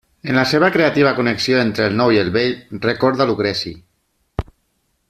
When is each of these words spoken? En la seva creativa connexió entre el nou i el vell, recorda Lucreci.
En 0.29 0.35
la 0.37 0.45
seva 0.51 0.69
creativa 0.75 1.11
connexió 1.19 1.59
entre 1.65 1.85
el 1.91 1.99
nou 2.01 2.15
i 2.15 2.19
el 2.23 2.33
vell, 2.39 2.57
recorda 2.89 3.31
Lucreci. 3.33 3.79